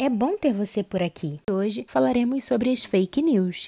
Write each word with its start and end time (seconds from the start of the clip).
é 0.00 0.08
bom 0.08 0.34
ter 0.34 0.54
você 0.54 0.82
por 0.82 1.02
aqui. 1.02 1.38
Hoje 1.50 1.84
falaremos 1.86 2.44
sobre 2.44 2.70
as 2.70 2.82
fake 2.86 3.20
news. 3.20 3.66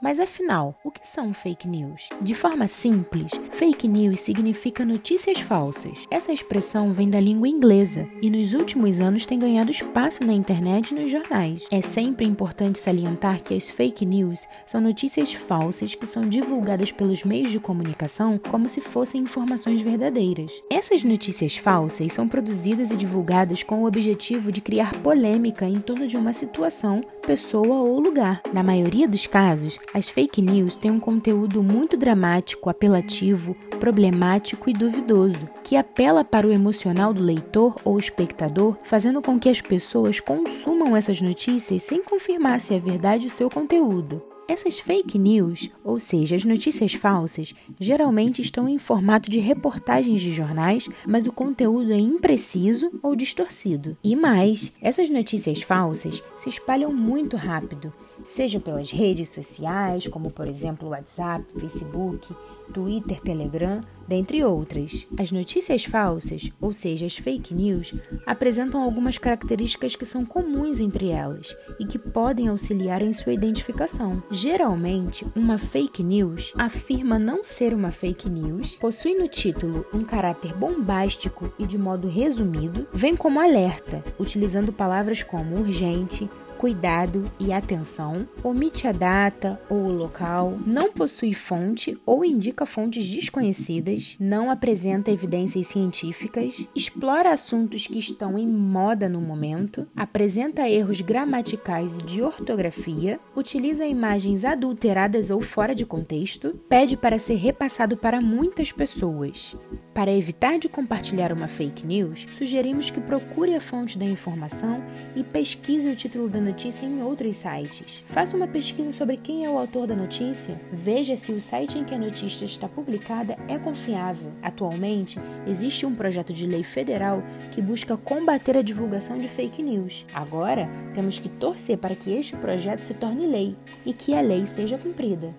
Mas 0.00 0.20
afinal, 0.20 0.78
o 0.84 0.90
que 0.90 1.06
são 1.06 1.32
fake 1.32 1.66
news? 1.66 2.08
De 2.20 2.34
forma 2.34 2.68
simples, 2.68 3.32
fake 3.52 3.88
news 3.88 4.20
significa 4.20 4.84
notícias 4.84 5.40
falsas. 5.40 5.98
Essa 6.10 6.32
expressão 6.32 6.92
vem 6.92 7.08
da 7.08 7.18
língua 7.18 7.48
inglesa 7.48 8.06
e 8.20 8.28
nos 8.28 8.52
últimos 8.52 9.00
anos 9.00 9.24
tem 9.24 9.38
ganhado 9.38 9.70
espaço 9.70 10.24
na 10.24 10.34
internet 10.34 10.90
e 10.90 10.94
nos 10.94 11.10
jornais. 11.10 11.64
É 11.70 11.80
sempre 11.80 12.26
importante 12.26 12.78
salientar 12.78 13.42
que 13.42 13.54
as 13.54 13.70
fake 13.70 14.04
news 14.04 14.46
são 14.66 14.80
notícias 14.80 15.32
falsas 15.32 15.94
que 15.94 16.06
são 16.06 16.22
divulgadas 16.22 16.92
pelos 16.92 17.24
meios 17.24 17.50
de 17.50 17.58
comunicação 17.58 18.38
como 18.50 18.68
se 18.68 18.82
fossem 18.82 19.22
informações 19.22 19.80
verdadeiras. 19.80 20.52
Essas 20.70 21.02
notícias 21.02 21.56
falsas 21.56 22.12
são 22.12 22.28
produzidas 22.28 22.90
e 22.90 22.96
divulgadas 22.96 23.62
com 23.62 23.82
o 23.82 23.86
objetivo 23.86 24.52
de 24.52 24.60
criar 24.60 24.92
polêmica 25.00 25.66
em 25.66 25.80
torno 25.80 26.06
de 26.06 26.16
uma 26.16 26.34
situação, 26.34 27.00
pessoa 27.26 27.76
ou 27.76 27.98
lugar. 27.98 28.42
Na 28.52 28.62
maioria 28.62 29.08
dos 29.08 29.26
casos, 29.26 29.78
as 29.94 30.08
fake 30.08 30.42
news 30.42 30.76
têm 30.76 30.90
um 30.90 31.00
conteúdo 31.00 31.62
muito 31.62 31.96
dramático, 31.96 32.68
apelativo, 32.68 33.54
problemático 33.78 34.68
e 34.68 34.72
duvidoso, 34.72 35.48
que 35.64 35.76
apela 35.76 36.24
para 36.24 36.46
o 36.46 36.52
emocional 36.52 37.12
do 37.14 37.22
leitor 37.22 37.76
ou 37.84 37.98
espectador, 37.98 38.76
fazendo 38.84 39.22
com 39.22 39.38
que 39.38 39.48
as 39.48 39.60
pessoas 39.60 40.20
consumam 40.20 40.96
essas 40.96 41.20
notícias 41.20 41.82
sem 41.82 42.02
confirmar 42.02 42.60
se 42.60 42.74
é 42.74 42.78
verdade 42.78 43.26
o 43.26 43.30
seu 43.30 43.48
conteúdo. 43.48 44.22
Essas 44.48 44.78
fake 44.78 45.18
news, 45.18 45.70
ou 45.82 45.98
seja, 45.98 46.36
as 46.36 46.44
notícias 46.44 46.94
falsas, 46.94 47.52
geralmente 47.80 48.40
estão 48.40 48.68
em 48.68 48.78
formato 48.78 49.28
de 49.28 49.40
reportagens 49.40 50.22
de 50.22 50.32
jornais, 50.32 50.88
mas 51.04 51.26
o 51.26 51.32
conteúdo 51.32 51.92
é 51.92 51.98
impreciso 51.98 52.92
ou 53.02 53.16
distorcido. 53.16 53.96
E 54.04 54.14
mais, 54.14 54.72
essas 54.80 55.10
notícias 55.10 55.62
falsas 55.62 56.22
se 56.36 56.48
espalham 56.48 56.92
muito 56.92 57.36
rápido 57.36 57.92
seja 58.26 58.58
pelas 58.58 58.90
redes 58.90 59.28
sociais, 59.28 60.06
como 60.08 60.30
por 60.30 60.46
exemplo 60.46 60.88
WhatsApp, 60.88 61.44
Facebook, 61.58 62.34
Twitter, 62.72 63.20
Telegram, 63.20 63.80
dentre 64.08 64.42
outras. 64.44 65.06
As 65.16 65.30
notícias 65.30 65.84
falsas, 65.84 66.50
ou 66.60 66.72
seja, 66.72 67.06
as 67.06 67.16
fake 67.16 67.54
news, 67.54 67.94
apresentam 68.26 68.82
algumas 68.82 69.16
características 69.16 69.94
que 69.94 70.04
são 70.04 70.24
comuns 70.24 70.80
entre 70.80 71.10
elas 71.10 71.56
e 71.78 71.86
que 71.86 71.98
podem 71.98 72.48
auxiliar 72.48 73.02
em 73.02 73.12
sua 73.12 73.32
identificação. 73.32 74.22
Geralmente, 74.30 75.26
uma 75.34 75.58
fake 75.58 76.02
news 76.02 76.52
afirma 76.56 77.18
não 77.18 77.44
ser 77.44 77.72
uma 77.72 77.92
fake 77.92 78.28
news, 78.28 78.76
possui 78.76 79.14
no 79.14 79.28
título 79.28 79.86
um 79.94 80.02
caráter 80.02 80.52
bombástico 80.54 81.52
e 81.58 81.66
de 81.66 81.78
modo 81.78 82.08
resumido, 82.08 82.86
vem 82.92 83.14
como 83.14 83.40
alerta, 83.40 84.04
utilizando 84.18 84.72
palavras 84.72 85.22
como 85.22 85.56
urgente, 85.56 86.28
cuidado 86.56 87.30
e 87.38 87.52
atenção, 87.52 88.26
omite 88.42 88.86
a 88.86 88.92
data 88.92 89.60
ou 89.68 89.84
o 89.84 89.92
local, 89.92 90.58
não 90.66 90.90
possui 90.92 91.34
fonte 91.34 91.98
ou 92.04 92.24
indica 92.24 92.66
fontes 92.66 93.06
desconhecidas, 93.06 94.16
não 94.18 94.50
apresenta 94.50 95.10
evidências 95.10 95.66
científicas, 95.66 96.68
explora 96.74 97.32
assuntos 97.32 97.86
que 97.86 97.98
estão 97.98 98.38
em 98.38 98.46
moda 98.46 99.08
no 99.08 99.20
momento, 99.20 99.86
apresenta 99.94 100.68
erros 100.68 101.00
gramaticais 101.00 101.96
e 101.96 102.04
de 102.04 102.22
ortografia, 102.22 103.20
utiliza 103.34 103.86
imagens 103.86 104.44
adulteradas 104.44 105.30
ou 105.30 105.40
fora 105.40 105.74
de 105.74 105.84
contexto, 105.84 106.58
pede 106.68 106.96
para 106.96 107.18
ser 107.18 107.34
repassado 107.34 107.96
para 107.96 108.20
muitas 108.20 108.72
pessoas. 108.72 109.54
Para 109.94 110.12
evitar 110.12 110.58
de 110.58 110.68
compartilhar 110.68 111.32
uma 111.32 111.48
fake 111.48 111.86
news, 111.86 112.26
sugerimos 112.36 112.90
que 112.90 113.00
procure 113.00 113.54
a 113.54 113.60
fonte 113.60 113.98
da 113.98 114.04
informação 114.04 114.82
e 115.14 115.22
pesquise 115.22 115.90
o 115.90 115.96
título 115.96 116.28
da 116.28 116.40
notícia 116.46 116.86
em 116.86 117.02
outros 117.02 117.36
sites. 117.36 118.04
Faça 118.08 118.36
uma 118.36 118.46
pesquisa 118.46 118.90
sobre 118.90 119.16
quem 119.16 119.44
é 119.44 119.50
o 119.50 119.58
autor 119.58 119.86
da 119.86 119.96
notícia. 119.96 120.60
Veja 120.72 121.16
se 121.16 121.32
o 121.32 121.40
site 121.40 121.78
em 121.78 121.84
que 121.84 121.94
a 121.94 121.98
notícia 121.98 122.44
está 122.44 122.68
publicada 122.68 123.36
é 123.48 123.58
confiável. 123.58 124.32
Atualmente, 124.42 125.18
existe 125.46 125.84
um 125.84 125.94
projeto 125.94 126.32
de 126.32 126.46
lei 126.46 126.62
federal 126.62 127.22
que 127.50 127.60
busca 127.60 127.96
combater 127.96 128.56
a 128.56 128.62
divulgação 128.62 129.18
de 129.18 129.28
fake 129.28 129.62
news. 129.62 130.06
Agora, 130.14 130.68
temos 130.94 131.18
que 131.18 131.28
torcer 131.28 131.78
para 131.78 131.96
que 131.96 132.12
este 132.12 132.36
projeto 132.36 132.84
se 132.84 132.94
torne 132.94 133.26
lei 133.26 133.56
e 133.84 133.92
que 133.92 134.14
a 134.14 134.20
lei 134.20 134.46
seja 134.46 134.78
cumprida. 134.78 135.34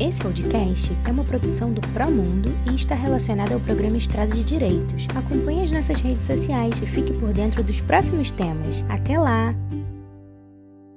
Esse 0.00 0.22
podcast 0.22 0.90
é 1.06 1.10
uma 1.10 1.24
produção 1.24 1.70
do 1.70 1.80
Promundo 1.88 2.50
e 2.70 2.74
está 2.74 2.94
relacionado 2.94 3.52
ao 3.52 3.60
programa 3.60 3.96
Estrada 3.96 4.34
de 4.34 4.42
Direitos. 4.42 5.06
Acompanhe 5.14 5.62
as 5.62 5.72
nossas 5.72 6.00
redes 6.00 6.24
sociais 6.24 6.74
e 6.82 6.86
fique 6.86 7.12
por 7.12 7.32
dentro 7.32 7.62
dos 7.62 7.80
próximos 7.80 8.30
temas. 8.32 8.84
Até 8.88 9.18
lá! 9.18 9.54